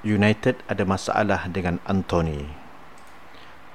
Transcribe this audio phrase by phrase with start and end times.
[0.00, 2.48] United ada masalah dengan Anthony.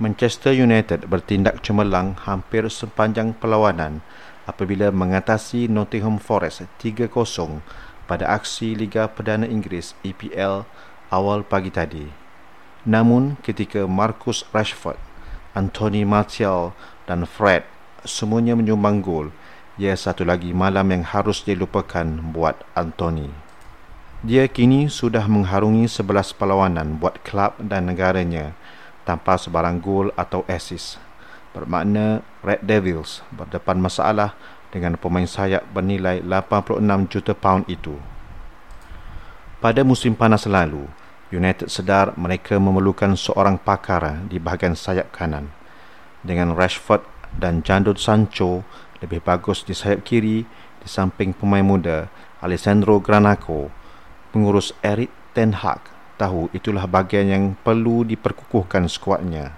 [0.02, 4.02] Manchester United bertindak cemerlang hampir sepanjang perlawanan
[4.50, 7.14] apabila mengatasi Nottingham Forest 3-0
[8.10, 10.66] pada aksi Liga Perdana Inggeris EPL
[11.14, 12.10] awal pagi tadi.
[12.90, 14.98] Namun ketika Marcus Rashford,
[15.54, 16.74] Anthony Martial
[17.06, 17.70] dan Fred
[18.02, 19.30] semuanya menyumbang gol,
[19.78, 23.45] ia satu lagi malam yang harus dilupakan buat Anthony.
[24.26, 28.58] Dia kini sudah mengharungi 11 perlawanan buat klub dan negaranya
[29.06, 30.98] tanpa sebarang gol atau assist.
[31.54, 34.34] Bermakna Red Devils berdepan masalah
[34.74, 38.02] dengan pemain sayap bernilai 86 juta pound itu.
[39.62, 40.90] Pada musim panas lalu,
[41.30, 45.54] United sedar mereka memerlukan seorang pakar di bahagian sayap kanan.
[46.26, 47.06] Dengan Rashford
[47.38, 48.66] dan Jadon Sancho
[49.06, 50.50] lebih bagus di sayap kiri
[50.82, 52.10] di samping pemain muda
[52.42, 53.85] Alessandro Granaco,
[54.36, 55.80] pengurus Eric Ten Hag
[56.20, 59.56] tahu itulah bahagian yang perlu diperkukuhkan skuadnya.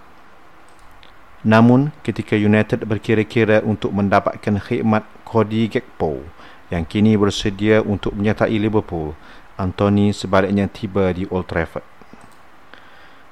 [1.41, 6.21] Namun, ketika United berkira-kira untuk mendapatkan khidmat Cody Gakpo
[6.69, 9.17] yang kini bersedia untuk menyertai Liverpool,
[9.57, 11.85] Anthony sebaliknya tiba di Old Trafford.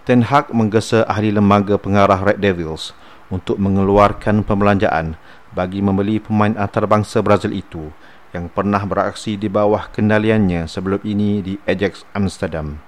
[0.10, 2.98] Ten Hag menggesa ahli lembaga pengarah Red Devils
[3.30, 5.18] untuk mengeluarkan pembelanjaan
[5.54, 7.90] bagi membeli pemain antarabangsa Brazil itu
[8.36, 12.84] yang pernah beraksi di bawah kendaliannya sebelum ini di Ajax Amsterdam.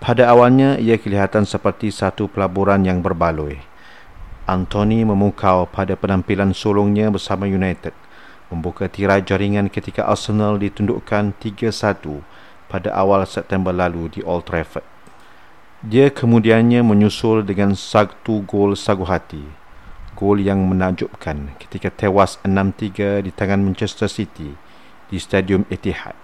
[0.00, 3.60] Pada awalnya, ia kelihatan seperti satu pelaburan yang berbaloi.
[4.48, 7.92] Anthony memukau pada penampilan sulungnya bersama United,
[8.48, 12.20] membuka tirai jaringan ketika Arsenal ditundukkan 3-1
[12.68, 14.84] pada awal September lalu di Old Trafford.
[15.84, 19.63] Dia kemudiannya menyusul dengan satu gol sagu hati.
[20.14, 24.54] Gol yang menakjubkan ketika tewas 6-3 di tangan Manchester City
[25.10, 26.14] di Stadium Etihad.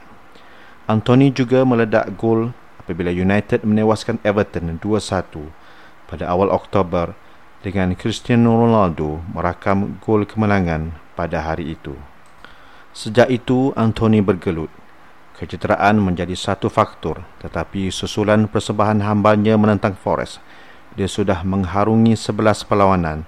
[0.86, 5.50] Anthony juga meledak gol apabila United menewaskan Everton 2-1
[6.10, 7.14] pada awal Oktober
[7.62, 11.94] dengan Cristiano Ronaldo merakam gol kemenangan pada hari itu.
[12.90, 14.72] Sejak itu, Anthony bergelut.
[15.38, 20.42] Kecederaan menjadi satu faktor tetapi susulan persembahan hambanya menentang Forest,
[20.98, 23.24] dia sudah mengharungi 11 perlawanan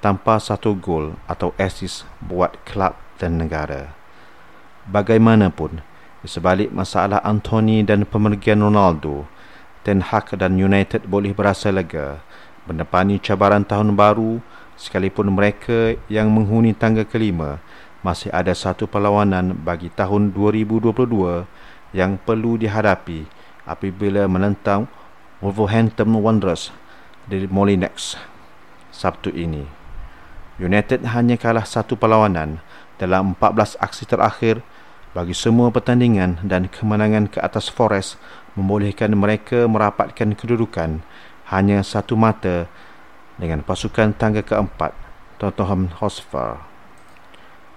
[0.00, 3.96] tanpa satu gol atau assist buat klub dan negara.
[4.86, 5.82] Bagaimanapun,
[6.26, 9.26] sebalik masalah Anthony dan pemergian Ronaldo,
[9.86, 12.18] Ten Hag dan United boleh berasa lega
[12.66, 14.42] mendepani cabaran tahun baru
[14.74, 17.62] sekalipun mereka yang menghuni tangga kelima
[18.02, 21.46] masih ada satu perlawanan bagi tahun 2022
[21.94, 23.26] yang perlu dihadapi
[23.64, 24.90] apabila menentang
[25.40, 26.70] Wolverhampton Wanderers
[27.26, 28.18] di Molinex
[28.90, 29.85] Sabtu ini.
[30.56, 32.60] United hanya kalah satu perlawanan
[32.96, 34.64] dalam 14 aksi terakhir
[35.12, 38.16] bagi semua pertandingan dan kemenangan ke atas Forest
[38.56, 41.04] membolehkan mereka merapatkan kedudukan
[41.52, 42.68] hanya satu mata
[43.36, 44.96] dengan pasukan tangga keempat
[45.36, 46.60] Tottenham Hotspur.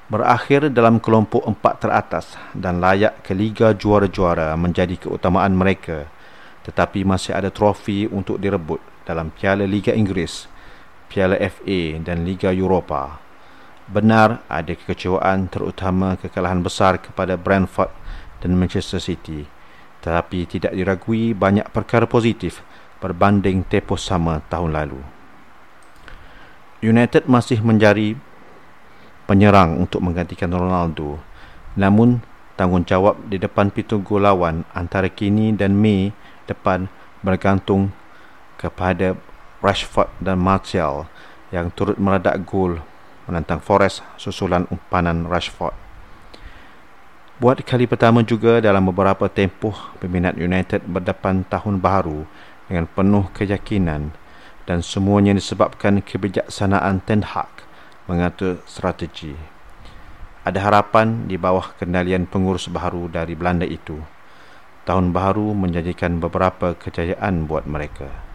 [0.09, 6.09] Berakhir dalam kelompok empat teratas dan layak ke Liga Juara-Juara menjadi keutamaan mereka
[6.69, 10.45] tetapi masih ada trofi untuk direbut dalam Piala Liga Inggeris,
[11.09, 13.17] Piala FA dan Liga Eropah.
[13.89, 17.89] Benar ada kekecewaan terutama kekalahan besar kepada Brentford
[18.45, 19.49] dan Manchester City.
[20.05, 22.61] Tetapi tidak diragui banyak perkara positif
[23.01, 25.01] berbanding tempoh sama tahun lalu.
[26.85, 28.15] United masih mencari
[29.25, 31.19] penyerang untuk menggantikan Ronaldo.
[31.75, 32.23] Namun,
[32.55, 36.13] tanggungjawab di depan pintu gol lawan antara kini dan Mei
[36.47, 36.87] depan
[37.19, 37.91] bergantung
[38.55, 39.15] kepada
[39.59, 41.11] Rashford dan Martial
[41.51, 42.79] yang turut meradak gol
[43.27, 45.75] menentang Forest susulan umpanan Rashford.
[47.39, 52.27] Buat kali pertama juga dalam beberapa tempoh peminat United berdepan tahun baru
[52.67, 54.11] dengan penuh keyakinan
[54.67, 57.49] dan semuanya disebabkan kebijaksanaan Ten Hag
[58.11, 59.33] mengatur strategi.
[60.43, 64.01] Ada harapan di bawah kendalian pengurus baru dari Belanda itu.
[64.83, 68.28] Tahun baru menjanjikan beberapa kejayaan buat mereka.